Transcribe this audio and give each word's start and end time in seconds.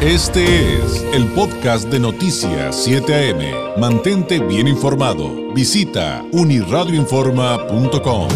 Este 0.00 0.76
es 0.76 1.02
el 1.12 1.26
podcast 1.34 1.88
de 1.88 1.98
Noticias 1.98 2.84
7 2.84 3.32
AM. 3.32 3.80
Mantente 3.80 4.38
bien 4.38 4.68
informado. 4.68 5.52
Visita 5.52 6.24
uniradioinforma.com. 6.30 8.28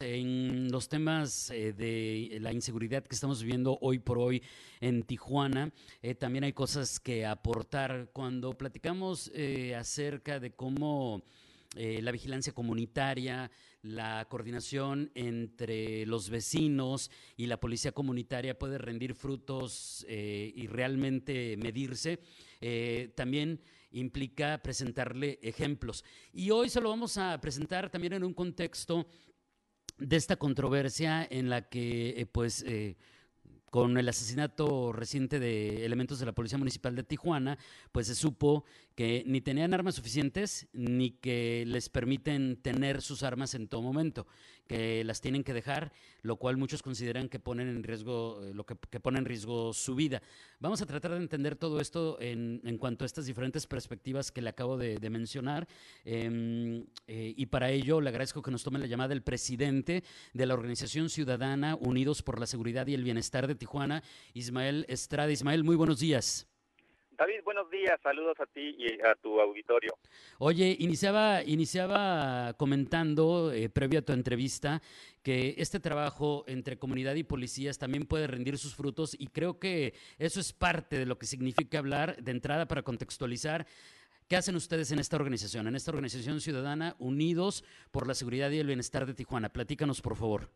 En 0.00 0.72
los 0.72 0.88
temas 0.88 1.50
eh, 1.50 1.74
de 1.74 2.38
la 2.40 2.54
inseguridad 2.54 3.04
que 3.04 3.14
estamos 3.14 3.42
viviendo 3.42 3.76
hoy 3.82 3.98
por 3.98 4.18
hoy 4.18 4.42
en 4.80 5.02
Tijuana, 5.02 5.70
eh, 6.00 6.14
también 6.14 6.44
hay 6.44 6.54
cosas 6.54 6.98
que 6.98 7.26
aportar. 7.26 8.08
Cuando 8.14 8.56
platicamos 8.56 9.30
eh, 9.34 9.74
acerca 9.74 10.40
de 10.40 10.52
cómo 10.52 11.22
la 11.74 12.10
vigilancia 12.10 12.54
comunitaria, 12.54 13.50
la 13.86 14.26
coordinación 14.28 15.10
entre 15.14 16.04
los 16.06 16.28
vecinos 16.28 17.10
y 17.36 17.46
la 17.46 17.60
policía 17.60 17.92
comunitaria 17.92 18.58
puede 18.58 18.78
rendir 18.78 19.14
frutos 19.14 20.04
eh, 20.08 20.52
y 20.54 20.66
realmente 20.66 21.56
medirse, 21.56 22.20
eh, 22.60 23.12
también 23.14 23.60
implica 23.92 24.58
presentarle 24.62 25.38
ejemplos. 25.42 26.04
Y 26.32 26.50
hoy 26.50 26.68
se 26.68 26.80
lo 26.80 26.90
vamos 26.90 27.16
a 27.16 27.40
presentar 27.40 27.88
también 27.90 28.14
en 28.14 28.24
un 28.24 28.34
contexto 28.34 29.06
de 29.98 30.16
esta 30.16 30.36
controversia 30.36 31.26
en 31.30 31.48
la 31.48 31.68
que, 31.68 32.20
eh, 32.20 32.26
pues, 32.26 32.64
con 33.70 33.96
el 33.98 34.08
asesinato 34.08 34.92
reciente 34.92 35.38
de 35.38 35.84
elementos 35.84 36.18
de 36.18 36.26
la 36.26 36.32
Policía 36.32 36.58
Municipal 36.58 36.94
de 36.96 37.02
Tijuana, 37.02 37.58
pues 37.92 38.06
se 38.06 38.14
supo 38.14 38.64
que 38.96 39.22
ni 39.26 39.42
tenían 39.42 39.74
armas 39.74 39.94
suficientes 39.94 40.68
ni 40.72 41.10
que 41.10 41.64
les 41.66 41.90
permiten 41.90 42.56
tener 42.56 43.02
sus 43.02 43.22
armas 43.22 43.54
en 43.54 43.68
todo 43.68 43.82
momento, 43.82 44.26
que 44.66 45.04
las 45.04 45.20
tienen 45.20 45.44
que 45.44 45.52
dejar, 45.52 45.92
lo 46.22 46.36
cual 46.36 46.56
muchos 46.56 46.82
consideran 46.82 47.28
que 47.28 47.38
ponen 47.38 47.68
en 47.68 47.82
riesgo, 47.82 48.42
eh, 48.42 48.54
lo 48.54 48.64
que, 48.64 48.74
pone 48.74 49.18
en 49.18 49.26
riesgo 49.26 49.74
su 49.74 49.94
vida. 49.94 50.22
Vamos 50.60 50.80
a 50.80 50.86
tratar 50.86 51.10
de 51.10 51.18
entender 51.18 51.56
todo 51.56 51.78
esto 51.78 52.16
en, 52.20 52.60
cuanto 52.78 53.04
a 53.04 53.06
estas 53.06 53.26
diferentes 53.26 53.66
perspectivas 53.66 54.32
que 54.32 54.40
le 54.40 54.48
acabo 54.48 54.78
de, 54.78 54.98
mencionar. 55.10 55.68
Em, 56.04 56.86
eh, 57.06 57.34
y 57.36 57.46
para 57.46 57.70
ello 57.70 58.00
le 58.00 58.08
agradezco 58.08 58.40
que 58.40 58.50
nos 58.50 58.64
tome 58.64 58.78
la 58.78 58.86
llamada 58.86 59.12
el 59.12 59.22
presidente 59.22 60.04
de 60.32 60.46
la 60.46 60.54
Organización 60.54 61.10
Ciudadana 61.10 61.76
Unidos 61.76 62.22
por 62.22 62.40
la 62.40 62.46
Seguridad 62.46 62.86
y 62.86 62.94
el 62.94 63.04
Bienestar 63.04 63.46
de 63.46 63.54
Tijuana, 63.54 64.02
Ismael 64.32 64.86
Estrada. 64.88 65.30
Ismael, 65.30 65.64
muy 65.64 65.76
buenos 65.76 66.00
días. 66.00 66.48
David, 67.16 67.42
buenos 67.44 67.70
días, 67.70 67.98
saludos 68.02 68.38
a 68.40 68.46
ti 68.46 68.76
y 68.78 69.00
a 69.00 69.14
tu 69.14 69.40
auditorio. 69.40 69.96
Oye, 70.38 70.76
iniciaba, 70.78 71.42
iniciaba 71.42 72.52
comentando, 72.58 73.52
eh, 73.52 73.70
previo 73.70 74.00
a 74.00 74.02
tu 74.02 74.12
entrevista, 74.12 74.82
que 75.22 75.54
este 75.56 75.80
trabajo 75.80 76.44
entre 76.46 76.78
comunidad 76.78 77.14
y 77.14 77.22
policías 77.22 77.78
también 77.78 78.06
puede 78.06 78.26
rendir 78.26 78.58
sus 78.58 78.76
frutos 78.76 79.16
y 79.18 79.28
creo 79.28 79.58
que 79.58 79.94
eso 80.18 80.40
es 80.40 80.52
parte 80.52 80.98
de 80.98 81.06
lo 81.06 81.18
que 81.18 81.24
significa 81.24 81.78
hablar 81.78 82.16
de 82.22 82.32
entrada 82.32 82.68
para 82.68 82.82
contextualizar. 82.82 83.66
¿Qué 84.28 84.36
hacen 84.36 84.56
ustedes 84.56 84.92
en 84.92 84.98
esta 84.98 85.16
organización, 85.16 85.68
en 85.68 85.76
esta 85.76 85.92
organización 85.92 86.40
ciudadana 86.40 86.96
Unidos 86.98 87.64
por 87.92 88.06
la 88.06 88.14
Seguridad 88.14 88.50
y 88.50 88.58
el 88.58 88.66
Bienestar 88.66 89.06
de 89.06 89.14
Tijuana? 89.14 89.48
Platícanos, 89.48 90.02
por 90.02 90.16
favor. 90.16 90.50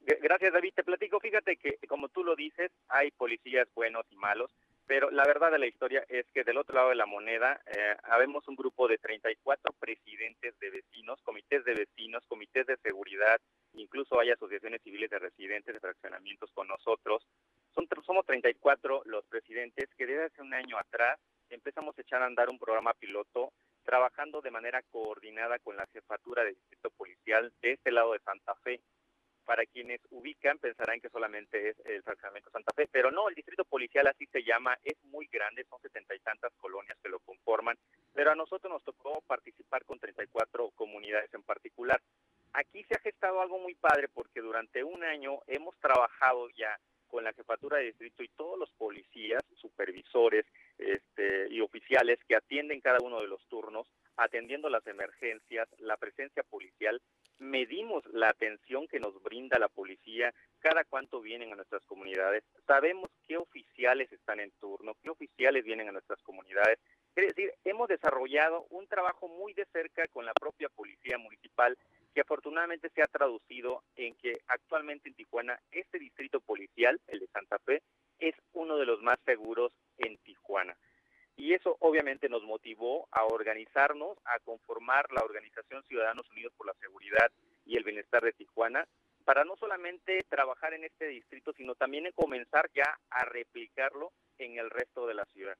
Gracias, 0.00 0.52
David. 0.52 0.72
Te 0.74 0.82
platico, 0.82 1.20
fíjate 1.20 1.56
que, 1.56 1.76
como 1.88 2.08
tú 2.08 2.24
lo 2.24 2.36
dices, 2.36 2.70
hay 2.88 3.10
policías 3.10 3.68
buenos 3.74 4.06
y 4.10 4.16
malos 4.16 4.50
pero 4.86 5.10
la 5.10 5.24
verdad 5.24 5.50
de 5.50 5.58
la 5.58 5.66
historia 5.66 6.04
es 6.08 6.26
que 6.32 6.44
del 6.44 6.58
otro 6.58 6.74
lado 6.74 6.90
de 6.90 6.94
la 6.94 7.06
moneda 7.06 7.60
eh, 7.66 7.96
habemos 8.04 8.46
un 8.48 8.56
grupo 8.56 8.86
de 8.86 8.98
34 8.98 9.72
presidentes 9.78 10.58
de 10.58 10.70
vecinos, 10.70 11.20
comités 11.22 11.64
de 11.64 11.74
vecinos, 11.74 12.24
comités 12.26 12.66
de 12.66 12.76
seguridad, 12.78 13.40
incluso 13.72 14.20
hay 14.20 14.30
asociaciones 14.30 14.82
civiles 14.82 15.10
de 15.10 15.18
residentes 15.18 15.74
de 15.74 15.80
fraccionamientos 15.80 16.50
con 16.52 16.68
nosotros. 16.68 17.26
Son, 17.74 17.86
somos 18.04 18.26
34 18.26 19.02
los 19.06 19.24
presidentes 19.26 19.88
que 19.96 20.06
desde 20.06 20.24
hace 20.24 20.42
un 20.42 20.52
año 20.52 20.78
atrás 20.78 21.18
empezamos 21.48 21.96
a 21.96 22.02
echar 22.02 22.22
a 22.22 22.26
andar 22.26 22.50
un 22.50 22.58
programa 22.58 22.92
piloto 22.94 23.52
trabajando 23.84 24.40
de 24.40 24.50
manera 24.50 24.82
coordinada 24.90 25.58
con 25.58 25.76
la 25.76 25.86
jefatura 25.92 26.44
del 26.44 26.54
distrito 26.54 26.90
policial 26.90 27.52
de 27.62 27.72
este 27.72 27.90
lado 27.90 28.12
de 28.12 28.20
Santa 28.20 28.54
Fe 28.56 28.80
para 29.44 29.66
quienes 29.66 30.00
ubican 30.10 30.58
pensarán 30.58 31.00
que 31.00 31.08
solamente 31.08 31.70
es 31.70 31.76
el 31.84 32.02
fraccionamiento 32.02 32.50
Santa 32.50 32.72
Fe, 32.74 32.88
pero 32.90 33.10
no, 33.10 33.28
el 33.28 33.34
distrito 33.34 33.64
policial 33.64 34.06
así 34.06 34.26
se 34.26 34.42
llama, 34.42 34.76
es 34.82 34.96
muy 35.04 35.26
grande, 35.26 35.64
son 35.64 35.80
setenta 35.80 36.14
y 36.14 36.20
tantas 36.20 36.52
colonias 36.54 36.98
que 37.02 37.08
lo 37.08 37.20
conforman, 37.20 37.76
pero 38.12 38.32
a 38.32 38.34
nosotros 38.34 38.72
nos 38.72 38.84
tocó 38.84 39.20
participar 39.26 39.84
con 39.84 39.98
34 39.98 40.70
comunidades 40.74 41.32
en 41.34 41.42
particular. 41.42 42.00
Aquí 42.52 42.84
se 42.84 42.94
ha 42.94 43.00
gestado 43.00 43.40
algo 43.40 43.58
muy 43.58 43.74
padre 43.74 44.08
porque 44.08 44.40
durante 44.40 44.84
un 44.84 45.02
año 45.02 45.40
hemos 45.46 45.76
trabajado 45.78 46.48
ya 46.50 46.78
con 47.14 47.22
la 47.22 47.32
jefatura 47.32 47.78
de 47.78 47.84
distrito 47.84 48.24
y 48.24 48.28
todos 48.28 48.58
los 48.58 48.70
policías, 48.72 49.40
supervisores 49.54 50.44
este, 50.78 51.46
y 51.48 51.60
oficiales 51.60 52.18
que 52.26 52.34
atienden 52.34 52.80
cada 52.80 52.98
uno 53.02 53.20
de 53.20 53.28
los 53.28 53.46
turnos, 53.46 53.86
atendiendo 54.16 54.68
las 54.68 54.84
emergencias, 54.86 55.68
la 55.78 55.96
presencia 55.96 56.42
policial 56.42 57.00
medimos 57.54 58.04
la 58.06 58.30
atención 58.30 58.88
que 58.88 58.98
nos 58.98 59.22
brinda 59.22 59.60
la 59.60 59.68
policía, 59.68 60.34
cada 60.58 60.82
cuánto 60.82 61.20
vienen 61.20 61.52
a 61.52 61.54
nuestras 61.54 61.84
comunidades, 61.86 62.42
sabemos 62.66 63.08
qué 63.28 63.36
oficiales 63.36 64.10
están 64.10 64.40
en 64.40 64.50
turno, 64.58 64.96
qué 65.00 65.08
oficiales 65.08 65.62
vienen 65.62 65.88
a 65.88 65.92
nuestras 65.92 66.20
comunidades. 66.22 66.80
Es 67.14 67.28
decir, 67.28 67.52
hemos 67.64 67.86
desarrollado 67.86 68.66
un 68.70 68.88
trabajo 68.88 69.28
muy 69.28 69.52
de 69.52 69.66
cerca 69.66 70.08
con 70.08 70.26
la 70.26 70.32
propia 70.32 70.68
policía 70.68 71.16
municipal 71.16 71.78
que 72.12 72.22
afortunadamente 72.22 72.90
se 72.92 73.02
ha 73.02 73.06
traducido 73.06 73.84
en 73.94 74.16
que 74.16 74.36
actualmente 74.48 75.08
en 75.08 75.14
Tijuana 75.14 75.56
este 75.70 76.00
distrito 76.00 76.40
policial, 76.40 77.00
el 77.06 77.20
de 77.20 77.28
Santa 77.28 77.60
Fe, 77.60 77.82
es 78.18 78.34
uno 78.52 78.76
de 78.78 78.86
los 78.86 79.00
más 79.00 79.20
seguros 79.24 79.70
en 79.98 80.16
Tijuana. 80.24 80.76
Y 81.36 81.52
eso 81.52 81.76
obviamente 81.80 82.28
nos 82.28 82.42
motivó 82.44 83.08
a 83.10 83.24
organizarnos, 83.24 84.16
a 84.24 84.38
conformar 84.40 85.10
la 85.12 85.22
organización 85.22 85.82
Ciudadanos 85.84 86.30
Unidos 86.30 86.52
por 86.56 86.66
la 86.66 86.74
Seguridad 86.74 87.30
y 87.66 87.76
el 87.76 87.84
Bienestar 87.84 88.22
de 88.22 88.32
Tijuana, 88.32 88.86
para 89.24 89.44
no 89.44 89.56
solamente 89.56 90.24
trabajar 90.28 90.74
en 90.74 90.84
este 90.84 91.08
distrito, 91.08 91.52
sino 91.56 91.74
también 91.74 92.06
en 92.06 92.12
comenzar 92.12 92.70
ya 92.74 92.98
a 93.10 93.24
replicarlo 93.24 94.12
en 94.38 94.58
el 94.58 94.70
resto 94.70 95.06
de 95.06 95.14
la 95.14 95.24
ciudad. 95.26 95.56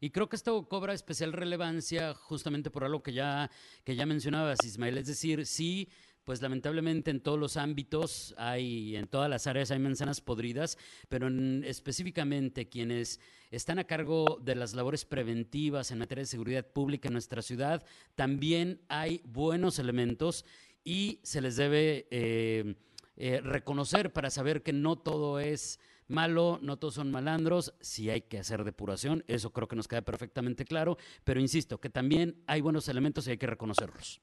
Y 0.00 0.10
creo 0.10 0.28
que 0.28 0.36
esto 0.36 0.68
cobra 0.68 0.92
especial 0.92 1.32
relevancia 1.32 2.14
justamente 2.14 2.70
por 2.70 2.84
algo 2.84 3.02
que 3.02 3.12
ya, 3.12 3.50
que 3.84 3.96
ya 3.96 4.06
mencionabas, 4.06 4.64
Ismael. 4.64 4.98
Es 4.98 5.06
decir, 5.06 5.46
sí 5.46 5.88
pues 6.28 6.42
lamentablemente 6.42 7.10
en 7.10 7.20
todos 7.20 7.38
los 7.38 7.56
ámbitos 7.56 8.34
hay, 8.36 8.96
en 8.96 9.06
todas 9.06 9.30
las 9.30 9.46
áreas 9.46 9.70
hay 9.70 9.78
manzanas 9.78 10.20
podridas, 10.20 10.76
pero 11.08 11.26
específicamente 11.64 12.68
quienes 12.68 13.18
están 13.50 13.78
a 13.78 13.84
cargo 13.84 14.38
de 14.42 14.54
las 14.54 14.74
labores 14.74 15.06
preventivas 15.06 15.90
en 15.90 16.00
materia 16.00 16.20
de 16.20 16.26
seguridad 16.26 16.66
pública 16.66 17.08
en 17.08 17.14
nuestra 17.14 17.40
ciudad, 17.40 17.82
también 18.14 18.82
hay 18.88 19.22
buenos 19.24 19.78
elementos 19.78 20.44
y 20.84 21.18
se 21.22 21.40
les 21.40 21.56
debe 21.56 22.06
eh, 22.10 22.74
eh, 23.16 23.40
reconocer 23.42 24.12
para 24.12 24.28
saber 24.28 24.62
que 24.62 24.74
no 24.74 24.96
todo 24.96 25.40
es 25.40 25.80
malo, 26.08 26.58
no 26.60 26.78
todos 26.78 26.92
son 26.92 27.10
malandros, 27.10 27.72
sí 27.80 28.10
hay 28.10 28.20
que 28.20 28.40
hacer 28.40 28.64
depuración, 28.64 29.24
eso 29.28 29.54
creo 29.54 29.66
que 29.66 29.76
nos 29.76 29.88
queda 29.88 30.02
perfectamente 30.02 30.66
claro, 30.66 30.98
pero 31.24 31.40
insisto, 31.40 31.80
que 31.80 31.88
también 31.88 32.42
hay 32.46 32.60
buenos 32.60 32.86
elementos 32.90 33.26
y 33.26 33.30
hay 33.30 33.38
que 33.38 33.46
reconocerlos. 33.46 34.20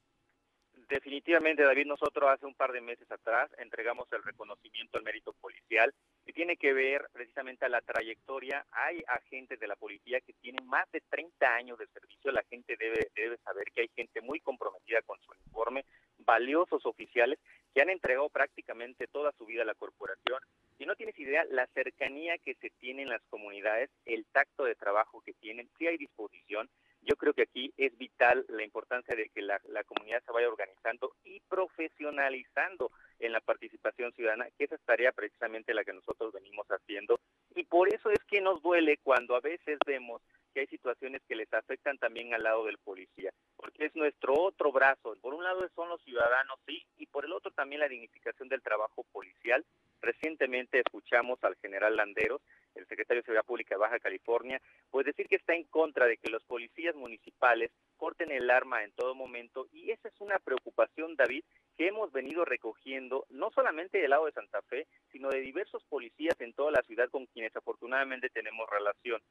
Definitivamente, 0.88 1.64
David, 1.64 1.88
nosotros 1.88 2.30
hace 2.30 2.46
un 2.46 2.54
par 2.54 2.72
de 2.72 2.80
meses 2.80 3.10
atrás 3.12 3.50
entregamos 3.58 4.08
el 4.12 4.22
reconocimiento 4.22 4.98
al 4.98 5.04
mérito 5.04 5.34
policial 5.34 5.92
y 6.26 6.34
tiene 6.34 6.58
que 6.58 6.74
ver 6.74 7.08
precisamente 7.12 7.66
a 7.66 7.70
la 7.70 7.82
trayectoria. 7.82 8.66
Hay 8.72 9.04
agentes 9.08 9.60
de 9.60 9.68
la 9.68 9.76
policía 9.76 10.22
que 10.22 10.34
tienen 10.34 10.68
más 10.68 10.90
de 10.92 11.02
30 11.10 11.56
años 11.56 11.80
de 11.80 11.88
servicio. 11.88 12.32
La 12.32 12.44
gente 12.44 12.76
debe, 12.78 13.08
debe 13.16 13.38
saber 13.38 13.66
que 13.74 13.82
hay 13.82 13.90
gente 13.96 14.22
muy 14.22 14.40
comprometida 14.42 15.02
con 15.02 15.20
su 15.22 15.32
uniforme, 15.32 15.86
valiosos 16.20 16.86
oficiales 16.86 17.40
que 17.74 17.82
han 17.82 17.90
entregado 17.90 18.30
prácticamente 18.30 19.08
toda 19.08 19.32
su 19.32 19.46
vida 19.46 19.64
a 19.64 19.66
la 19.66 19.74
corporación. 19.74 20.40
Y 20.78 20.86
no 20.86 20.96
tienes 20.96 21.18
idea 21.18 21.46
la 21.46 21.66
cercanía 21.68 22.38
que 22.38 22.54
se 22.56 22.70
tiene 22.70 23.02
en 23.02 23.10
las 23.10 23.24
comunidades, 23.30 23.90
el 24.06 24.26
tacto 24.28 24.66
de 24.66 24.76
trabajo 24.76 25.22
que 25.22 25.34
tienen, 25.34 25.68
si 25.78 25.88
hay 25.88 25.98
disposición 25.98 26.70
yo 27.06 27.16
creo 27.16 27.34
que 27.34 27.44
aquí 27.44 27.74
es 27.78 27.98
vital 27.98 28.46
la 28.50 28.64
importancia 28.64 29.16
de 29.16 29.30
que 29.30 29.42
la, 29.42 29.60
comunidad 29.86 30.24
se 30.26 30.32
vaya 30.32 30.50
organizando 30.50 31.14
y 31.24 31.40
profesionalizando 31.42 32.92
en 33.20 33.32
la 33.32 33.40
participación 33.40 34.12
ciudadana, 34.14 34.48
que 34.58 34.66
esa 34.66 34.76
es 34.76 34.82
tarea 34.82 35.12
precisamente 35.12 35.74
la 35.74 35.84
que 35.84 35.94
nosotros 35.94 36.34
venimos 36.34 36.68
haciendo. 36.68 37.20
Y 37.56 37.64
por 37.64 37.94
eso 37.94 38.10
es 38.10 38.20
que 38.26 38.42
nos 38.42 38.62
duele 38.62 38.98
cuando 38.98 39.36
a 39.36 39.40
veces 39.40 39.78
vemos 39.86 40.22
que 40.54 40.62
hay 40.62 40.68
situaciones 40.68 41.22
que 41.28 41.36
les 41.36 41.54
afectan 41.54 41.98
también 41.98 42.34
al 42.34 42.44
lado 42.44 42.66
del 42.66 42.78
policía, 42.78 43.32
porque 43.58 43.86
es 43.86 43.96
nuestro 43.96 44.34
otro 44.34 44.72
brazo. 44.72 45.16
Por 45.22 45.34
un 45.34 45.44
lado 45.44 45.68
son 45.76 45.90
los 45.90 46.02
ciudadanos, 46.02 46.60
sí, 46.66 46.86
y 46.98 47.06
por 47.08 47.26
el 47.26 47.34
otro 47.34 47.52
también 47.52 47.82
la 47.82 47.90
dignificación 47.90 48.50
del 48.50 48.62
trabajo 48.62 49.06
policial. 49.12 49.66
Recientemente 50.02 50.80
escuchamos 50.80 51.44
al 51.44 51.56
general 51.58 51.96
Landeros 51.96 52.42
el 52.76 52.88
secretario 52.88 53.22
de 53.22 53.26
Seguridad 53.26 53.46
Pública 53.46 53.76
de 53.76 53.80
Baja 53.80 54.00
California, 54.00 54.62
pues 54.92 55.06
decir 55.06 55.28
que 55.28 55.36
está 55.36 55.54
en 55.54 55.64
contra 55.66 56.06
de 56.06 56.18
que 56.18 56.30
los 56.30 56.44
policías 56.44 56.96
municipales 56.96 57.72
corten 57.98 58.32
el 58.32 58.50
arma 58.50 58.84
en 58.84 58.92
todo 58.92 59.16
momento 59.16 59.68
y 59.72 59.92
esa 59.92 60.08
es 60.08 60.20
una 60.20 60.40
preocupación, 60.40 61.16
David, 61.16 61.44
que 61.78 61.88
hemos 61.88 62.12
venido 62.12 62.46
recogiendo, 62.46 63.26
no 63.30 63.52
solamente 63.52 63.98
del 63.98 64.12
lado 64.12 64.26
de 64.26 64.32
Santa 64.32 64.62
Fe, 64.64 64.88
sino 65.12 65.30
de 65.30 65.42
diversos 65.42 65.84
policías 65.86 66.40
en 66.40 66.54
toda 66.54 66.72
la 66.72 66.84
ciudad 66.84 67.10
con 67.10 67.26
quienes 67.28 67.56
afortunadamente 67.56 68.30
tenemos 68.30 68.70
relación. 68.70 69.22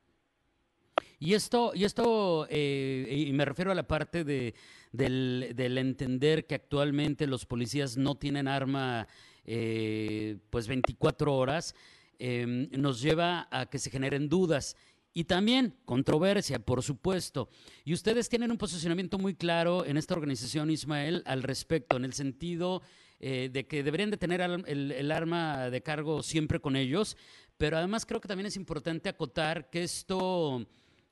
Y 1.19 1.35
esto, 1.35 1.73
y 1.75 1.85
esto 1.85 2.46
eh, 2.50 3.06
y 3.08 3.32
me 3.32 3.44
refiero 3.44 3.70
a 3.70 3.75
la 3.75 3.87
parte 3.87 4.25
de, 4.25 4.55
del, 4.93 5.79
entender 5.79 6.46
que 6.46 6.55
actualmente 6.55 7.26
los 7.26 7.46
policías 7.46 7.96
no 7.96 8.17
tienen 8.17 8.49
arma 8.49 9.08
eh, 9.44 10.37
pues 10.50 10.69
24 10.69 11.35
horas, 11.35 11.75
em, 12.19 12.69
nos 12.72 13.00
lleva 13.00 13.49
a 13.50 13.66
que 13.66 13.78
se 13.78 13.90
generen 13.90 14.28
dudas 14.28 14.76
y 15.14 15.25
también 15.25 15.76
controversia, 15.84 16.58
por 16.58 16.82
supuesto. 16.82 17.49
Y 17.84 17.94
ustedes 17.94 18.28
tienen 18.28 18.50
un 18.50 18.58
posicionamiento 18.58 19.16
muy 19.16 19.34
claro 19.34 19.87
en 19.87 19.96
esta 19.96 20.14
organización, 20.14 20.70
Ismael, 20.70 21.22
al 21.25 21.44
respecto, 21.44 21.96
en 21.96 22.05
el 22.05 22.12
sentido 22.12 22.82
eh, 23.20 23.49
de 23.50 23.66
que 23.66 23.84
deberían 23.84 24.11
de 24.11 24.16
tener 24.16 24.40
el, 24.40 25.12
arma 25.12 25.70
de 25.70 25.82
cargo 25.82 26.22
siempre 26.22 26.58
con 26.61 26.75
ellos, 26.75 27.16
pero 27.56 27.78
además 27.78 28.05
creo 28.05 28.20
que 28.20 28.28
también 28.28 28.46
es 28.46 28.56
importante 28.56 29.08
acotar 29.08 29.70
que 29.70 29.84
esto... 29.84 30.67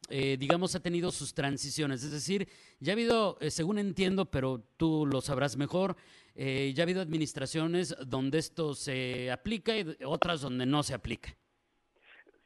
Eh, 0.08 0.36
digamos, 0.36 0.74
ha 0.74 0.80
tenido 0.80 1.12
sus 1.12 1.32
transiciones. 1.32 2.02
Es 2.02 2.10
decir, 2.10 2.48
ya 2.80 2.92
ha 2.92 2.94
habido, 2.94 3.38
eh, 3.40 3.50
según 3.50 3.78
entiendo, 3.78 4.30
pero 4.30 4.60
tú 4.76 5.06
lo 5.06 5.22
sabrás 5.22 5.56
mejor, 5.56 5.96
ya 6.34 6.82
ha 6.82 6.84
habido 6.84 7.02
administraciones 7.02 7.96
donde 8.06 8.38
esto 8.38 8.74
se 8.74 9.30
aplica 9.30 9.76
y 9.76 9.96
otras 10.04 10.40
donde 10.40 10.66
no 10.66 10.82
se 10.82 10.94
aplica. 10.94 11.36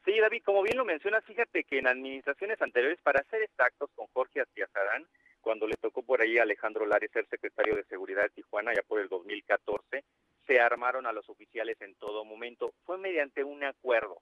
Sí, 0.05 0.17
David, 0.19 0.41
como 0.45 0.63
bien 0.63 0.77
lo 0.77 0.85
mencionas, 0.85 1.25
fíjate 1.25 1.65
que 1.65 1.79
en 1.79 1.87
administraciones 1.87 2.61
anteriores, 2.61 2.97
para 3.01 3.23
ser 3.23 3.41
exactos 3.41 3.89
con 3.93 4.07
Jorge 4.07 4.39
Astiazarán, 4.39 5.05
cuando 5.41 5.67
le 5.67 5.75
tocó 5.75 6.01
por 6.01 6.21
ahí 6.21 6.37
a 6.37 6.43
Alejandro 6.43 6.85
Lares 6.85 7.11
ser 7.11 7.27
secretario 7.27 7.75
de 7.75 7.83
Seguridad 7.85 8.23
de 8.23 8.29
Tijuana, 8.29 8.73
ya 8.73 8.83
por 8.83 9.01
el 9.01 9.09
2014, 9.09 10.03
se 10.45 10.59
armaron 10.59 11.05
a 11.05 11.11
los 11.11 11.29
oficiales 11.29 11.79
en 11.81 11.95
todo 11.95 12.23
momento. 12.23 12.73
Fue 12.85 12.97
mediante 12.97 13.43
un 13.43 13.63
acuerdo 13.63 14.21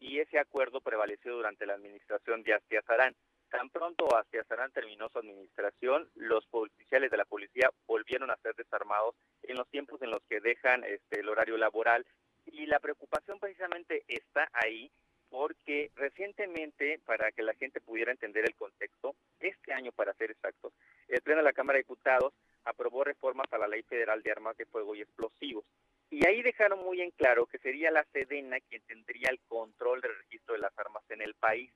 y 0.00 0.20
ese 0.20 0.38
acuerdo 0.38 0.80
prevaleció 0.80 1.34
durante 1.34 1.66
la 1.66 1.74
administración 1.74 2.42
de 2.42 2.54
Astiazarán. 2.54 3.14
Tan 3.50 3.70
pronto 3.70 4.16
Astiazarán 4.16 4.72
terminó 4.72 5.08
su 5.08 5.18
administración, 5.18 6.08
los 6.14 6.46
oficiales 6.50 7.10
de 7.10 7.16
la 7.16 7.24
policía 7.24 7.70
volvieron 7.86 8.30
a 8.30 8.36
ser 8.38 8.54
desarmados 8.54 9.14
en 9.42 9.56
los 9.56 9.68
tiempos 9.68 10.02
en 10.02 10.10
los 10.10 10.22
que 10.28 10.40
dejan 10.40 10.82
este, 10.84 11.20
el 11.20 11.28
horario 11.28 11.56
laboral 11.56 12.04
y 12.46 12.66
la 12.66 12.80
preocupación 12.80 13.38
precisamente 13.38 14.04
está 14.08 14.48
ahí 14.52 14.90
porque 15.28 15.90
recientemente, 15.96 17.00
para 17.04 17.32
que 17.32 17.42
la 17.42 17.54
gente 17.54 17.80
pudiera 17.80 18.12
entender 18.12 18.44
el 18.44 18.54
contexto, 18.54 19.16
este 19.40 19.72
año 19.72 19.92
para 19.92 20.14
ser 20.14 20.30
exactos, 20.30 20.72
el 21.08 21.20
Pleno 21.22 21.38
de 21.38 21.44
la 21.44 21.52
Cámara 21.52 21.76
de 21.76 21.82
Diputados 21.82 22.32
aprobó 22.64 23.04
reformas 23.04 23.46
a 23.52 23.58
la 23.58 23.68
Ley 23.68 23.82
Federal 23.82 24.22
de 24.22 24.30
Armas 24.30 24.56
de 24.56 24.66
Fuego 24.66 24.94
y 24.94 25.02
Explosivos. 25.02 25.64
Y 26.10 26.24
ahí 26.26 26.42
dejaron 26.42 26.84
muy 26.84 27.00
en 27.00 27.10
claro 27.10 27.46
que 27.46 27.58
sería 27.58 27.90
la 27.90 28.04
Sedena 28.12 28.58
quien 28.60 28.82
tendría 28.82 29.28
el 29.30 29.40
control 29.48 30.00
del 30.00 30.16
registro 30.16 30.54
de 30.54 30.60
las 30.60 30.78
armas 30.78 31.02
en 31.10 31.20
el 31.20 31.34
país. 31.34 31.72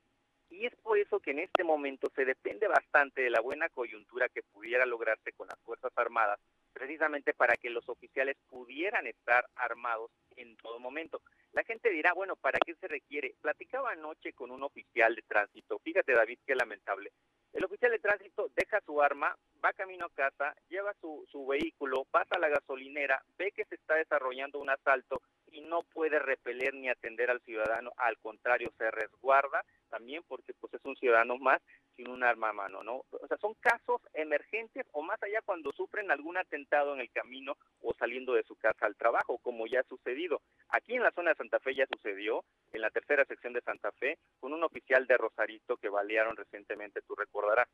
Y 0.51 0.67
es 0.67 0.75
por 0.83 0.99
eso 0.99 1.21
que 1.21 1.31
en 1.31 1.39
este 1.39 1.63
momento 1.63 2.11
se 2.15 2.25
depende 2.25 2.67
bastante 2.67 3.23
de 3.23 3.31
la 3.31 3.41
buena 3.41 3.69
coyuntura 3.69 4.29
que 4.29 4.43
pudiera 4.43 4.85
lograrse 4.85 5.33
con 5.33 5.47
las 5.47 5.59
Fuerzas 5.61 5.93
Armadas, 5.95 6.41
precisamente 6.73 7.33
para 7.33 7.57
que 7.57 7.71
los 7.71 7.89
oficiales 7.89 8.37
pudieran 8.49 9.07
estar 9.07 9.47
armados 9.55 10.11
en 10.37 10.57
todo 10.57 10.81
momento. 10.81 11.23
La 11.53 11.63
gente 11.63 11.91
dirá, 11.91 12.13
bueno, 12.15 12.35
¿para 12.35 12.59
qué 12.59 12.75
se 12.75 12.89
requiere? 12.89 13.35
Platicaba 13.41 13.93
anoche 13.93 14.33
con 14.33 14.51
un 14.51 14.63
oficial 14.65 15.15
de 15.15 15.23
tránsito. 15.23 15.79
Fíjate, 15.79 16.13
David, 16.13 16.39
qué 16.45 16.55
lamentable. 16.57 17.13
El 17.53 17.65
oficial 17.65 17.93
de 17.93 17.99
tránsito 17.99 18.51
deja 18.55 18.81
su 18.81 19.03
arma, 19.03 19.37
va 19.65 19.73
camino 19.73 20.07
a 20.07 20.15
casa, 20.15 20.55
lleva 20.69 20.95
su, 21.01 21.27
su 21.31 21.47
vehículo, 21.47 22.05
pasa 22.11 22.37
a 22.37 22.39
la 22.39 22.49
gasolinera, 22.49 23.25
ve 23.39 23.53
que 23.53 23.65
se 23.65 23.75
está 23.75 23.95
desarrollando 23.95 24.61
un 24.61 24.71
asalto 24.71 25.21
y 25.53 25.61
no 25.63 25.83
puede 25.83 26.19
repeler 26.19 26.75
ni 26.75 26.89
atender 26.89 27.31
al 27.31 27.41
ciudadano, 27.41 27.93
al 27.97 28.19
contrario, 28.19 28.73
se 28.79 28.91
resguarda 28.91 29.65
también 29.89 30.23
porque 30.29 30.55
pues 30.55 30.73
es 30.75 30.85
un 30.85 30.97
ciudadano 30.97 31.37
más 31.37 31.61
sin 31.97 32.09
un 32.09 32.23
arma 32.23 32.51
a 32.51 32.53
mano, 32.53 32.83
¿no? 32.83 33.05
O 33.11 33.27
sea, 33.27 33.37
son 33.39 33.55
casos 33.55 34.01
emergentes 34.15 34.87
o 34.93 35.03
más 35.03 35.23
allá 35.23 35.41
cuando 35.45 35.73
sufren 35.73 36.11
algún 36.11 36.37
atentado 36.39 36.95
en 36.95 37.01
el 37.01 37.11
camino 37.11 37.57
o 37.83 37.93
saliendo 37.95 38.33
de 38.35 38.45
su 38.45 38.57
casa 38.57 38.87
al 38.87 38.97
trabajo, 38.97 39.39
como 39.39 39.67
ya 39.67 39.81
ha 39.81 39.85
sucedido. 39.85 40.41
Aquí 40.69 40.95
en 40.95 41.03
la 41.03 41.11
zona 41.11 41.31
de 41.31 41.37
Santa 41.37 41.59
Fe 41.59 41.75
ya 41.75 41.87
sucedió, 41.87 42.45
en 42.73 42.81
la 42.81 42.91
tercera 42.91 43.25
sección 43.25 43.53
de 43.53 43.61
Santa 43.61 43.91
Fe, 43.93 44.19
con 44.39 44.53
un 44.53 44.63
oficial 44.63 45.07
de 45.07 45.17
Rosarito 45.17 45.77
que 45.77 45.89
balearon 45.89 46.37
recientemente, 46.37 47.03
tú 47.03 47.15
recordarás. 47.17 47.69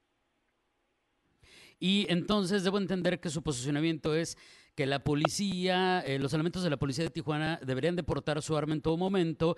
Y 1.79 2.07
entonces 2.09 2.65
debo 2.65 2.79
entender 2.79 3.21
que 3.21 3.31
su 3.31 3.43
posicionamiento 3.43 4.15
es 4.15 4.37
que 4.75 4.87
la 4.87 5.03
policía, 5.03 6.01
eh, 6.01 6.19
los 6.19 6.33
elementos 6.35 6.63
de 6.63 6.71
la 6.71 6.77
policía 6.77 7.05
de 7.05 7.11
Tijuana 7.11 7.59
deberían 7.65 7.97
deportar 7.97 8.41
su 8.43 8.57
arma 8.57 8.75
en 8.75 8.83
todo 8.83 8.97
momento 8.97 9.57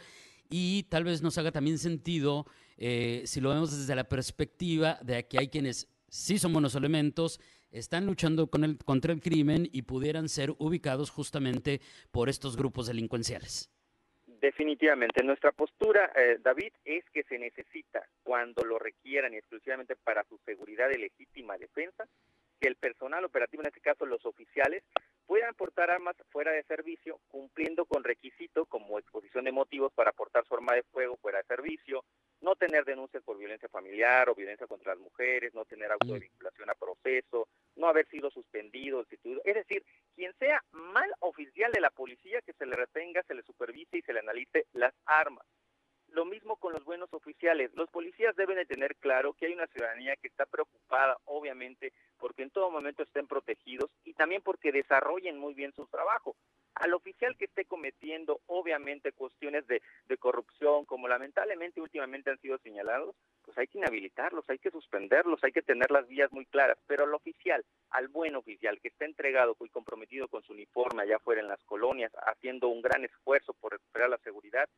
y 0.48 0.84
tal 0.84 1.04
vez 1.04 1.22
nos 1.22 1.36
haga 1.38 1.52
también 1.52 1.78
sentido 1.78 2.46
eh, 2.76 3.22
si 3.26 3.40
lo 3.40 3.50
vemos 3.50 3.76
desde 3.76 3.94
la 3.94 4.08
perspectiva 4.08 4.98
de 5.02 5.26
que 5.26 5.38
hay 5.38 5.48
quienes 5.48 5.88
sí 6.08 6.38
son 6.38 6.52
buenos 6.52 6.74
elementos, 6.74 7.40
están 7.70 8.06
luchando 8.06 8.48
con 8.48 8.64
el, 8.64 8.78
contra 8.78 9.12
el 9.12 9.20
crimen 9.20 9.68
y 9.72 9.82
pudieran 9.82 10.28
ser 10.28 10.54
ubicados 10.58 11.10
justamente 11.10 11.80
por 12.10 12.28
estos 12.28 12.56
grupos 12.56 12.86
delincuenciales. 12.86 13.70
Definitivamente, 14.40 15.24
nuestra 15.24 15.50
postura, 15.50 16.12
eh, 16.14 16.38
David, 16.40 16.72
es 16.84 17.04
que 17.10 17.24
se 17.24 17.38
necesita, 17.38 18.06
cuando 18.22 18.64
lo 18.64 18.78
requieran 18.78 19.34
y 19.34 19.38
exclusivamente 19.38 19.96
para 19.96 20.22
su 20.24 20.38
seguridad 20.44 20.90
y 20.90 20.98
legítima 20.98 21.58
defensa, 21.58 22.06
que 22.60 22.68
el 22.68 22.76
personal 22.76 23.24
operativo, 23.24 23.62
en 23.62 23.68
este 23.68 23.80
caso 23.80 24.06
los 24.06 24.24
oficiales, 24.26 24.84
puedan 25.28 25.54
portar 25.54 25.90
armas 25.90 26.16
fuera 26.30 26.52
de 26.52 26.62
servicio, 26.62 27.20
cumpliendo 27.28 27.84
con 27.84 28.02
requisitos 28.02 28.66
como 28.66 28.98
exposición 28.98 29.44
de 29.44 29.52
motivos 29.52 29.92
para 29.92 30.10
portar 30.10 30.46
su 30.46 30.54
arma 30.54 30.74
de 30.74 30.82
fuego 30.84 31.18
fuera 31.18 31.36
de 31.36 31.44
servicio, 31.44 32.02
no 32.40 32.56
tener 32.56 32.86
denuncias 32.86 33.22
por 33.22 33.36
violencia 33.36 33.68
familiar 33.68 34.30
o 34.30 34.34
violencia 34.34 34.66
contra 34.66 34.94
las 34.94 35.02
mujeres, 35.02 35.52
no 35.52 35.66
tener 35.66 35.92
auto 35.92 36.14
de 36.14 36.20
vinculación 36.20 36.70
a 36.70 36.74
proceso, 36.74 37.46
no 37.76 37.88
haber 37.88 38.08
sido 38.08 38.30
suspendido, 38.30 39.00
destituido. 39.00 39.42
Es 39.44 39.54
decir, 39.54 39.84
quien 40.16 40.32
sea 40.38 40.64
mal 40.72 41.12
oficial 41.20 41.72
de 41.72 41.82
la 41.82 41.90
policía, 41.90 42.40
que 42.40 42.54
se 42.54 42.64
le 42.64 42.74
retenga, 42.74 43.22
se 43.24 43.34
le 43.34 43.42
supervise 43.42 43.98
y 43.98 44.02
se 44.02 44.14
le 44.14 44.20
analice 44.20 44.64
las 44.72 44.94
armas. 45.04 45.44
Lo 46.12 46.24
mismo 46.24 46.56
con 46.56 46.72
los 46.72 46.84
buenos 46.84 47.12
oficiales. 47.12 47.70
Los 47.74 47.90
policías 47.90 48.34
deben 48.34 48.56
de 48.56 48.66
tener 48.66 48.96
claro 48.96 49.34
que 49.34 49.46
hay 49.46 49.52
una 49.52 49.66
ciudadanía 49.66 50.16
que 50.16 50.28
está 50.28 50.46
preocupada, 50.46 51.18
obviamente, 51.26 51.92
porque 52.18 52.42
en 52.42 52.50
todo 52.50 52.70
momento 52.70 53.02
estén 53.02 53.26
protegidos 53.26 53.90
y 54.04 54.14
también 54.14 54.42
porque 54.42 54.72
desarrollen 54.72 55.38
muy 55.38 55.54
bien 55.54 55.72
su 55.72 55.86
trabajo. 55.86 56.34
Al 56.74 56.94
oficial 56.94 57.36
que 57.36 57.44
esté 57.44 57.64
cometiendo, 57.64 58.40
obviamente, 58.46 59.12
cuestiones 59.12 59.66
de, 59.66 59.82
de 60.06 60.16
corrupción, 60.16 60.84
como 60.86 61.08
lamentablemente 61.08 61.80
últimamente 61.80 62.30
han 62.30 62.40
sido 62.40 62.58
señalados, 62.58 63.14
pues 63.44 63.58
hay 63.58 63.66
que 63.66 63.78
inhabilitarlos, 63.78 64.48
hay 64.48 64.58
que 64.58 64.70
suspenderlos, 64.70 65.42
hay 65.42 65.52
que 65.52 65.62
tener 65.62 65.90
las 65.90 66.06
vías 66.08 66.32
muy 66.32 66.46
claras. 66.46 66.78
Pero 66.86 67.04
al 67.04 67.14
oficial, 67.14 67.64
al 67.90 68.08
buen 68.08 68.36
oficial 68.36 68.80
que 68.80 68.88
está 68.88 69.04
entregado 69.04 69.56
y 69.60 69.68
comprometido 69.68 70.28
con 70.28 70.42
su 70.42 70.52
uniforme 70.52 71.02
allá 71.02 71.16
afuera 71.16 71.40
en 71.40 71.48
las 71.48 71.62
colonias, 71.64 72.12
haciendo 72.26 72.68
un 72.68 72.82
gran 72.82 73.04
esfuerzo 73.04 73.52
por 73.54 73.72
recuperar 73.72 74.10
la 74.10 74.18
seguridad, 74.18 74.68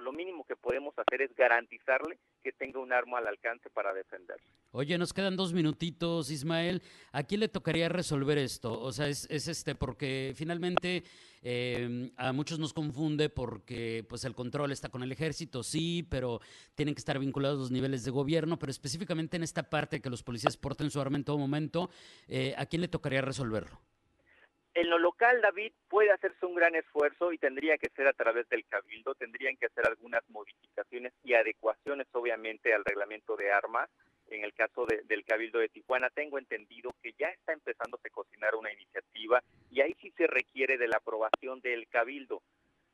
lo 0.00 0.12
mínimo 0.12 0.44
que 0.44 0.56
podemos 0.56 0.94
hacer 0.98 1.22
es 1.22 1.34
garantizarle 1.34 2.18
que 2.42 2.52
tenga 2.52 2.80
un 2.80 2.92
arma 2.92 3.18
al 3.18 3.26
alcance 3.26 3.70
para 3.70 3.92
defenderse. 3.92 4.44
Oye, 4.72 4.98
nos 4.98 5.12
quedan 5.12 5.36
dos 5.36 5.52
minutitos, 5.52 6.30
Ismael. 6.30 6.82
¿A 7.12 7.22
quién 7.22 7.40
le 7.40 7.48
tocaría 7.48 7.88
resolver 7.88 8.38
esto? 8.38 8.80
O 8.80 8.92
sea, 8.92 9.08
es, 9.08 9.26
este, 9.30 9.74
porque 9.74 10.32
finalmente 10.36 11.04
eh, 11.42 12.10
a 12.16 12.32
muchos 12.32 12.58
nos 12.58 12.72
confunde 12.72 13.28
porque 13.28 14.04
pues 14.08 14.24
el 14.24 14.34
control 14.34 14.72
está 14.72 14.88
con 14.88 15.02
el 15.02 15.12
ejército, 15.12 15.62
sí, 15.62 16.06
pero 16.08 16.40
tienen 16.74 16.94
que 16.94 17.00
estar 17.00 17.18
vinculados 17.18 17.58
los 17.58 17.70
niveles 17.70 18.04
de 18.04 18.10
gobierno, 18.10 18.58
pero 18.58 18.70
específicamente 18.70 19.36
en 19.36 19.42
esta 19.42 19.62
parte 19.70 20.00
que 20.00 20.10
los 20.10 20.22
policías 20.22 20.56
porten 20.56 20.90
su 20.90 21.00
arma 21.00 21.16
en 21.16 21.24
todo 21.24 21.38
momento, 21.38 21.90
eh, 22.28 22.54
¿a 22.56 22.66
quién 22.66 22.82
le 22.82 22.88
tocaría 22.88 23.20
resolverlo? 23.20 23.80
En 24.74 24.90
lo 24.90 24.98
local, 24.98 25.40
David, 25.40 25.72
puede 25.88 26.10
hacerse 26.10 26.44
un 26.46 26.56
gran 26.56 26.74
esfuerzo 26.74 27.32
y 27.32 27.38
tendría 27.38 27.78
que 27.78 27.90
ser 27.90 28.08
a 28.08 28.12
través 28.12 28.48
del 28.48 28.66
cabildo, 28.66 29.14
tendrían 29.14 29.56
que 29.56 29.66
hacer 29.66 29.86
algunas 29.86 30.28
modificaciones 30.30 31.12
y 31.22 31.34
adecuaciones, 31.34 32.08
obviamente, 32.10 32.74
al 32.74 32.84
reglamento 32.84 33.36
de 33.36 33.52
armas. 33.52 33.88
En 34.28 34.42
el 34.42 34.52
caso 34.52 34.84
del 34.86 35.24
cabildo 35.24 35.60
de 35.60 35.68
Tijuana, 35.68 36.10
tengo 36.10 36.38
entendido 36.38 36.92
que 37.02 37.12
ya 37.12 37.28
está 37.28 37.52
empezando 37.52 38.00
a 38.02 38.10
cocinar 38.10 38.56
una 38.56 38.72
iniciativa 38.72 39.44
y 39.70 39.80
ahí 39.80 39.94
sí 40.00 40.12
se 40.16 40.26
requiere 40.26 40.76
de 40.76 40.88
la 40.88 40.96
aprobación 40.96 41.60
del 41.60 41.86
cabildo 41.86 42.42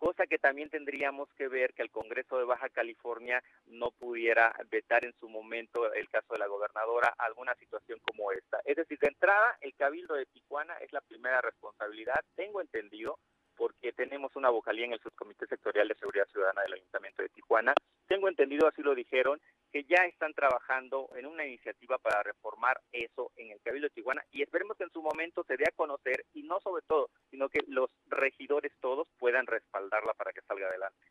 cosa 0.00 0.26
que 0.26 0.38
también 0.38 0.70
tendríamos 0.70 1.28
que 1.34 1.46
ver 1.46 1.74
que 1.74 1.82
el 1.82 1.90
Congreso 1.90 2.38
de 2.38 2.44
Baja 2.44 2.70
California 2.70 3.44
no 3.66 3.90
pudiera 3.90 4.56
vetar 4.70 5.04
en 5.04 5.12
su 5.20 5.28
momento 5.28 5.92
el 5.92 6.08
caso 6.08 6.32
de 6.32 6.38
la 6.38 6.46
gobernadora 6.46 7.14
alguna 7.18 7.54
situación 7.56 8.00
como 8.00 8.32
esta. 8.32 8.59
Es 8.70 8.76
decir, 8.76 9.00
de 9.00 9.08
entrada, 9.08 9.58
el 9.62 9.74
Cabildo 9.74 10.14
de 10.14 10.26
Tijuana 10.26 10.76
es 10.76 10.92
la 10.92 11.00
primera 11.00 11.40
responsabilidad, 11.40 12.20
tengo 12.36 12.60
entendido, 12.60 13.18
porque 13.56 13.92
tenemos 13.92 14.36
una 14.36 14.48
vocalía 14.48 14.84
en 14.84 14.92
el 14.92 15.00
Subcomité 15.00 15.44
Sectorial 15.48 15.88
de 15.88 15.96
Seguridad 15.96 16.28
Ciudadana 16.28 16.62
del 16.62 16.74
Ayuntamiento 16.74 17.20
de 17.20 17.30
Tijuana. 17.30 17.74
Tengo 18.06 18.28
entendido, 18.28 18.68
así 18.68 18.80
lo 18.80 18.94
dijeron, 18.94 19.40
que 19.72 19.82
ya 19.82 20.04
están 20.04 20.34
trabajando 20.34 21.10
en 21.16 21.26
una 21.26 21.44
iniciativa 21.44 21.98
para 21.98 22.22
reformar 22.22 22.80
eso 22.92 23.32
en 23.34 23.50
el 23.50 23.60
Cabildo 23.60 23.88
de 23.88 23.94
Tijuana 23.94 24.24
y 24.30 24.42
esperemos 24.42 24.76
que 24.76 24.84
en 24.84 24.92
su 24.92 25.02
momento 25.02 25.42
se 25.48 25.56
dé 25.56 25.64
a 25.66 25.74
conocer 25.74 26.24
y 26.32 26.44
no 26.44 26.60
sobre 26.60 26.84
todo, 26.86 27.10
sino 27.28 27.48
que 27.48 27.64
los 27.66 27.90
regidores 28.06 28.72
todos 28.80 29.08
puedan 29.18 29.48
respaldarla 29.48 30.14
para 30.14 30.32
que 30.32 30.42
salga 30.42 30.68
adelante. 30.68 31.06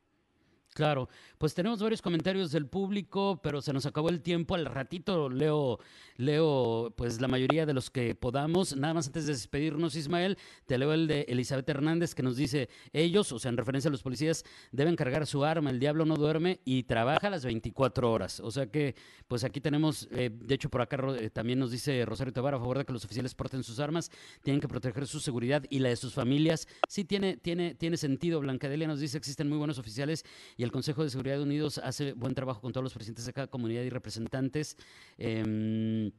Claro, 0.73 1.09
pues 1.37 1.53
tenemos 1.55 1.81
varios 1.81 2.01
comentarios 2.01 2.51
del 2.51 2.67
público, 2.67 3.39
pero 3.41 3.61
se 3.61 3.73
nos 3.73 3.85
acabó 3.85 4.09
el 4.09 4.21
tiempo. 4.21 4.55
Al 4.55 4.65
ratito 4.65 5.27
leo, 5.27 5.79
leo 6.15 6.93
pues 6.95 7.19
la 7.19 7.27
mayoría 7.27 7.65
de 7.65 7.73
los 7.73 7.89
que 7.89 8.13
podamos. 8.13 8.75
Nada 8.75 8.93
más 8.93 9.07
antes 9.07 9.25
de 9.25 9.33
despedirnos, 9.33 9.95
Ismael, 9.95 10.37
te 10.67 10.77
leo 10.77 10.93
el 10.93 11.07
de 11.07 11.21
Elizabeth 11.27 11.67
Hernández 11.67 12.13
que 12.13 12.23
nos 12.23 12.37
dice, 12.37 12.69
ellos, 12.93 13.31
o 13.31 13.39
sea, 13.39 13.49
en 13.49 13.57
referencia 13.57 13.89
a 13.89 13.91
los 13.91 14.03
policías, 14.03 14.45
deben 14.71 14.95
cargar 14.95 15.25
su 15.25 15.43
arma, 15.43 15.69
el 15.71 15.79
diablo 15.79 16.05
no 16.05 16.15
duerme 16.15 16.59
y 16.65 16.83
trabaja 16.83 17.29
las 17.29 17.43
24 17.43 18.11
horas. 18.11 18.39
O 18.39 18.51
sea 18.51 18.67
que, 18.67 18.95
pues 19.27 19.43
aquí 19.43 19.59
tenemos, 19.59 20.07
eh, 20.11 20.29
de 20.31 20.55
hecho 20.55 20.69
por 20.69 20.81
acá 20.81 20.97
eh, 21.19 21.29
también 21.29 21.59
nos 21.59 21.71
dice 21.71 22.05
Rosario 22.05 22.31
Tabar 22.31 22.53
a 22.53 22.59
favor 22.59 22.77
de 22.77 22.85
que 22.85 22.93
los 22.93 23.03
oficiales 23.05 23.33
porten 23.33 23.63
sus 23.63 23.79
armas, 23.79 24.11
tienen 24.43 24.61
que 24.61 24.67
proteger 24.67 25.07
su 25.07 25.19
seguridad 25.19 25.63
y 25.69 25.79
la 25.79 25.89
de 25.89 25.95
sus 25.95 26.13
familias. 26.13 26.67
Sí 26.87 27.05
tiene, 27.05 27.37
tiene, 27.37 27.73
tiene 27.75 27.97
sentido. 27.97 28.39
Blancadelia 28.39 28.87
nos 28.87 28.99
dice, 28.99 29.17
existen 29.17 29.49
muy 29.49 29.57
buenos 29.57 29.79
oficiales 29.79 30.23
y 30.59 30.63
el 30.63 30.73
Consejo 30.73 31.05
de 31.05 31.09
Seguridad 31.09 31.37
de 31.37 31.43
Unidos 31.43 31.77
hace 31.77 32.11
buen 32.11 32.35
trabajo 32.35 32.59
con 32.59 32.73
todos 32.73 32.83
los 32.83 32.93
presidentes 32.93 33.25
de 33.25 33.31
cada 33.31 33.47
comunidad 33.47 33.81
y 33.81 33.89
representantes. 33.89 34.75
Em, 35.17 36.11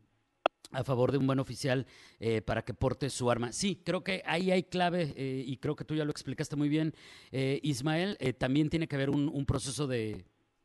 a 0.71 0.83
favor 0.83 1.13
de 1.13 1.19
un 1.19 1.27
buen 1.27 1.41
oficial 1.41 1.87
eh, 2.21 2.41
para 2.41 2.65
que 2.65 2.73
porte 2.73 3.11
su 3.11 3.31
arma. 3.31 3.53
Sí, 3.53 3.83
creo 3.85 4.03
que 4.03 4.23
ahí 4.25 4.51
hay 4.51 4.63
clave 4.63 5.13
eh, 5.15 5.45
y 5.47 5.59
creo 5.59 5.77
que 5.77 5.85
tú 5.85 5.95
ya 5.95 6.07
lo 6.07 6.11
explicaste 6.11 6.57
muy 6.57 6.71
bien, 6.71 6.95
eh, 7.33 7.61
Ismael. 7.63 8.17
también 8.39 8.71
tiene 8.71 8.89
que 8.89 8.97
haber 8.97 9.11
un, 9.11 9.45
proceso 9.45 9.87
de, 9.87 10.25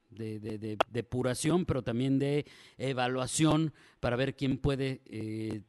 de, 0.09 0.77
depuración, 0.89 1.65
pero 1.65 1.83
también 1.83 2.17
de 2.17 2.45
evaluación 2.77 3.73
para 3.99 4.15
ver 4.15 4.37
quién 4.37 4.57
puede 4.57 5.01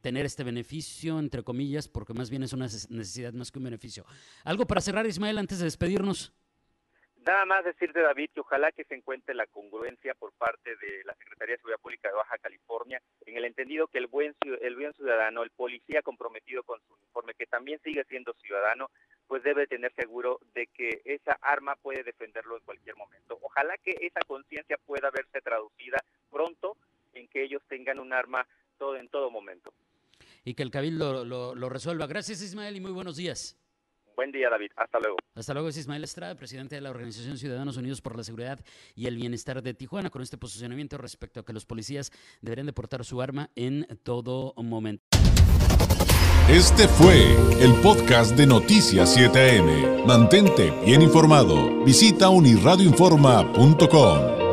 tener 0.00 0.26
este 0.26 0.44
beneficio, 0.44 1.18
entre 1.18 1.42
comillas, 1.42 1.88
porque 1.88 2.14
más 2.14 2.30
bien 2.30 2.44
es 2.44 2.52
una 2.52 2.66
necesidad 2.66 3.32
más 3.32 3.50
que 3.50 3.58
un 3.58 3.64
beneficio. 3.64 4.04
Algo 4.44 4.64
para 4.64 4.80
cerrar, 4.80 5.06
Ismael, 5.06 5.38
antes 5.38 5.58
de 5.58 5.64
despedirnos. 5.64 6.32
Nada 7.26 7.44
más 7.44 7.64
decirte, 7.64 8.00
David, 8.00 8.30
que 8.32 8.40
ojalá 8.40 8.70
que 8.70 8.84
se 8.84 8.94
encuentre 8.94 9.34
la 9.34 9.48
congruencia 9.48 10.14
por 10.14 10.32
parte 10.34 10.76
de 10.76 11.02
la 11.04 11.12
Secretaría 11.14 11.54
de 11.54 11.58
Seguridad 11.58 11.80
Pública 11.80 12.08
de 12.08 12.14
Baja 12.14 12.38
California, 12.38 13.02
en 13.26 13.36
el 13.36 13.44
entendido 13.44 13.88
que 13.88 13.98
el 13.98 14.06
buen, 14.06 14.32
el 14.60 14.76
buen 14.76 14.92
ciudadano, 14.92 15.42
el 15.42 15.50
policía 15.50 16.02
comprometido 16.02 16.62
con 16.62 16.78
su 16.86 16.94
uniforme, 16.94 17.34
que 17.34 17.46
también 17.46 17.80
sigue 17.82 18.04
siendo 18.04 18.32
ciudadano, 18.34 18.90
pues 19.26 19.42
debe 19.42 19.66
tener 19.66 19.92
seguro 19.94 20.38
de 20.54 20.68
que 20.68 21.02
esa 21.04 21.36
arma 21.42 21.74
puede 21.74 22.04
defenderlo 22.04 22.58
en 22.58 22.62
cualquier 22.62 22.94
momento. 22.94 23.36
Ojalá 23.42 23.76
que 23.78 23.96
esa 24.02 24.20
conciencia 24.20 24.78
pueda 24.86 25.10
verse 25.10 25.40
traducida 25.40 25.98
pronto 26.30 26.76
en 27.12 27.26
que 27.26 27.42
ellos 27.42 27.60
tengan 27.66 27.98
un 27.98 28.12
arma 28.12 28.46
todo 28.78 28.96
en 28.96 29.08
todo 29.08 29.32
momento. 29.32 29.72
Y 30.44 30.54
que 30.54 30.62
el 30.62 30.70
Cabildo 30.70 31.24
lo, 31.24 31.56
lo 31.56 31.68
resuelva. 31.68 32.06
Gracias, 32.06 32.40
Ismael, 32.40 32.76
y 32.76 32.80
muy 32.80 32.92
buenos 32.92 33.16
días. 33.16 33.58
Buen 34.16 34.32
día, 34.32 34.48
David. 34.50 34.70
Hasta 34.76 34.98
luego. 34.98 35.18
Hasta 35.34 35.52
luego, 35.52 35.68
es 35.68 35.76
Ismael 35.76 36.02
Estrada, 36.02 36.34
presidente 36.34 36.74
de 36.74 36.80
la 36.80 36.90
Organización 36.90 37.36
Ciudadanos 37.36 37.76
Unidos 37.76 38.00
por 38.00 38.16
la 38.16 38.24
Seguridad 38.24 38.58
y 38.94 39.06
el 39.06 39.16
Bienestar 39.16 39.62
de 39.62 39.74
Tijuana, 39.74 40.08
con 40.08 40.22
este 40.22 40.38
posicionamiento 40.38 40.96
respecto 40.96 41.40
a 41.40 41.44
que 41.44 41.52
los 41.52 41.66
policías 41.66 42.10
deberían 42.40 42.66
de 42.66 42.72
portar 42.72 43.04
su 43.04 43.20
arma 43.20 43.50
en 43.54 43.86
todo 44.02 44.54
momento. 44.56 45.04
Este 46.48 46.88
fue 46.88 47.34
el 47.60 47.74
podcast 47.82 48.36
de 48.36 48.46
Noticias 48.46 49.18
7am. 49.18 50.06
Mantente 50.06 50.72
bien 50.84 51.02
informado. 51.02 51.84
Visita 51.84 52.28
unirradioinforma.com. 52.28 54.45